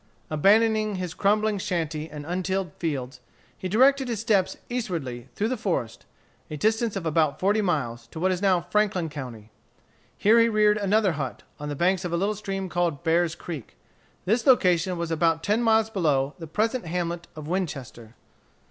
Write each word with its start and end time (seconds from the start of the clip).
Abandoning 0.31 0.95
his 0.95 1.13
crumbling 1.13 1.59
shanty 1.59 2.09
and 2.09 2.25
untilled 2.25 2.73
fields, 2.79 3.19
he 3.55 3.69
directed 3.69 4.07
his 4.07 4.19
steps 4.19 4.57
eastwardly 4.67 5.27
through 5.35 5.49
the 5.49 5.55
forest, 5.57 6.07
a 6.49 6.57
distance 6.57 6.95
of 6.95 7.05
about 7.05 7.39
forty 7.39 7.61
miles, 7.61 8.07
to 8.07 8.19
what 8.19 8.31
is 8.31 8.41
now 8.41 8.61
Franklin 8.61 9.09
County. 9.09 9.51
Here 10.17 10.39
he 10.39 10.49
reared 10.49 10.77
another 10.79 11.11
hut, 11.11 11.43
on 11.59 11.69
the 11.69 11.75
banks 11.75 12.03
of 12.03 12.11
a 12.11 12.17
little 12.17 12.33
stream 12.33 12.67
called 12.67 13.03
Bear's 13.03 13.35
Creek. 13.35 13.77
This 14.25 14.47
location 14.47 14.97
was 14.97 15.11
about 15.11 15.43
ten 15.43 15.61
miles 15.61 15.91
below 15.91 16.33
the 16.39 16.47
present 16.47 16.87
hamlet 16.87 17.27
of 17.35 17.47
Winchester. 17.47 18.15